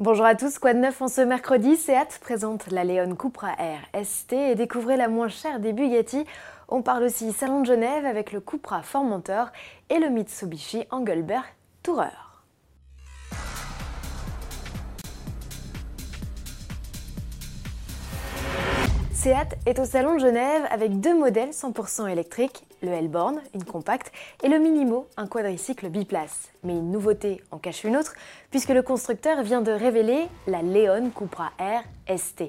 [0.00, 1.76] Bonjour à tous, quoi de neuf en ce mercredi?
[1.76, 6.24] Seat présente la Leon Cupra R ST et découvrez la moins chère des Bugatti.
[6.68, 9.48] On parle aussi Salon de Genève avec le Cupra Formentor
[9.90, 11.44] et le Mitsubishi Engelberg
[11.82, 12.29] Tourer.
[19.22, 24.12] Seat est au Salon de Genève avec deux modèles 100% électriques, le Hellborn, une compacte,
[24.42, 26.48] et le Minimo, un quadricycle biplace.
[26.64, 28.14] Mais une nouveauté en cache une autre,
[28.50, 31.82] puisque le constructeur vient de révéler la Leon Cupra R
[32.16, 32.44] ST.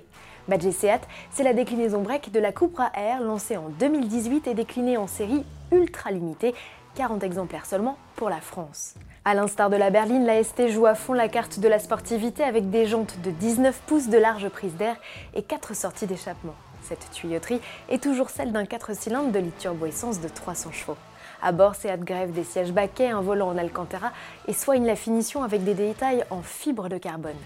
[0.48, 4.96] Badge Seat, c'est la déclinaison break de la Cupra R lancée en 2018 et déclinée
[4.96, 6.56] en série ultra limitée,
[6.96, 8.96] 40 exemplaires seulement pour la France.
[9.24, 12.44] A l'instar de la berline, la ST joue à fond la carte de la sportivité
[12.44, 14.96] avec des jantes de 19 pouces de large prise d'air
[15.36, 16.56] et 4 sorties d'échappement.
[16.82, 20.98] Cette tuyauterie est toujours celle d'un 4 cylindres de litre turbo essence de 300 chevaux.
[21.40, 24.12] À bord, Seat grève des sièges baquets, un volant en Alcantara
[24.48, 27.38] et soigne la finition avec des détails en fibre de carbone.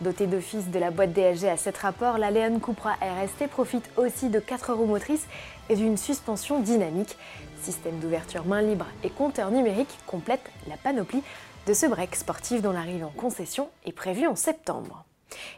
[0.00, 4.30] Dotée d'office de la boîte DSG à 7 rapports, la Leon Cupra RST profite aussi
[4.30, 5.26] de 4 roues motrices
[5.68, 7.18] et d'une suspension dynamique.
[7.60, 11.22] Système d'ouverture main libre et compteur numérique complète la panoplie
[11.66, 15.04] de ce break sportif dont l'arrivée en concession est prévue en septembre.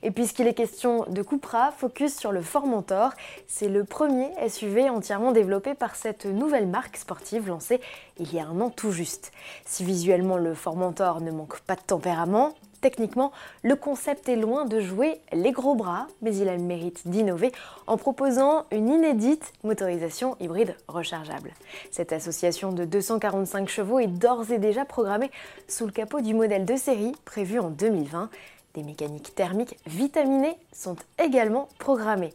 [0.03, 3.13] Et puisqu'il est question de Cupra, focus sur le Formentor.
[3.47, 7.81] C'est le premier SUV entièrement développé par cette nouvelle marque sportive lancée
[8.19, 9.31] il y a un an tout juste.
[9.65, 13.31] Si visuellement le Formentor ne manque pas de tempérament, Techniquement,
[13.63, 17.53] le concept est loin de jouer les gros bras, mais il a le mérite d'innover
[17.87, 21.53] en proposant une inédite motorisation hybride rechargeable.
[21.93, 25.31] Cette association de 245 chevaux est d'ores et déjà programmée
[25.69, 28.29] sous le capot du modèle de série prévu en 2020
[28.75, 32.35] des mécaniques thermiques vitaminées sont également programmées.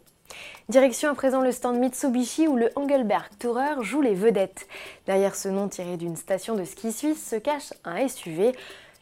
[0.69, 4.67] Direction à présent le stand Mitsubishi où le Engelberg Tourer joue les vedettes.
[5.07, 8.53] Derrière ce nom tiré d'une station de ski suisse se cache un SUV.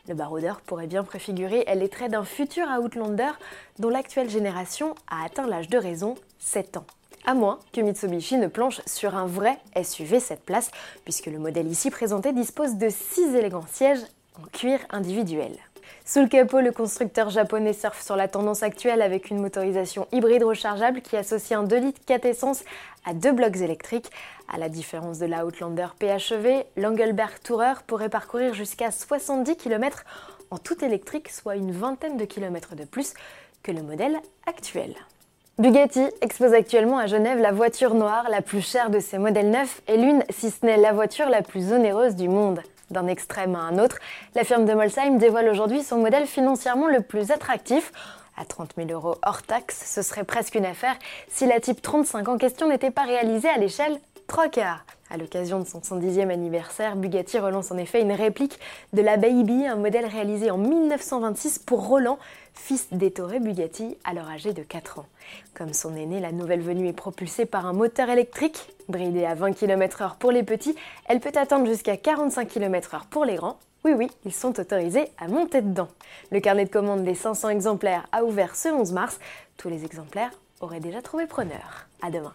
[0.08, 3.32] Le baroudeur pourrait bien préfigurer les traits d'un futur Outlander
[3.80, 6.86] dont l'actuelle génération a atteint l'âge de raison, 7 ans.
[7.26, 10.70] À moins que Mitsubishi ne planche sur un vrai SUV 7 places,
[11.06, 14.06] puisque le modèle ici présenté dispose de 6 élégants sièges
[14.40, 15.58] en cuir individuel.
[16.06, 20.44] Sous le capot, le constructeur japonais surfe sur la tendance actuelle avec une motorisation hybride
[20.44, 22.64] rechargeable qui associe un 2 litres 4 essence
[23.06, 24.12] à deux blocs électriques.
[24.54, 30.04] À la différence de la Outlander PHEV, l'Engelberg Tourer pourrait parcourir jusqu'à 70 km
[30.52, 33.14] en tout électrique, soit une vingtaine de kilomètres de plus
[33.64, 34.96] que le modèle actuel.
[35.58, 39.82] Bugatti expose actuellement à Genève la voiture noire la plus chère de ses modèles neufs
[39.88, 42.60] et l'une, si ce n'est la voiture la plus onéreuse du monde.
[42.92, 43.98] D'un extrême à un autre,
[44.36, 47.92] la firme de Molsheim dévoile aujourd'hui son modèle financièrement le plus attractif.
[48.38, 50.96] À 30 000 euros hors taxe, ce serait presque une affaire
[51.28, 54.86] si la Type 35 en question n'était pas réalisée à l'échelle 3 quarts.
[55.16, 58.60] À l'occasion de son 110e anniversaire, Bugatti relance en effet une réplique
[58.92, 62.20] de la Baby, un modèle réalisé en 1926 pour Roland,
[62.54, 65.06] fils d'Ettore Bugatti, alors âgé de 4 ans.
[65.54, 68.76] Comme son aîné, la nouvelle venue est propulsée par un moteur électrique.
[68.90, 70.76] Bridée à 20 km/h pour les petits,
[71.08, 73.58] elle peut atteindre jusqu'à 45 km/h pour les grands.
[73.86, 75.88] Oui, oui, ils sont autorisés à monter dedans.
[76.34, 79.18] Le carnet de commande des 500 exemplaires a ouvert ce 11 mars.
[79.56, 81.88] Tous les exemplaires auraient déjà trouvé preneur.
[82.02, 82.34] À demain.